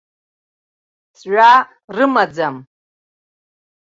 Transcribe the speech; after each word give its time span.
Ҵҩа 1.17 1.51
рымаӡам. 1.95 2.55